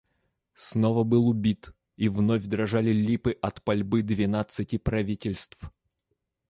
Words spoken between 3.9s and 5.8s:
двенадцати правительств.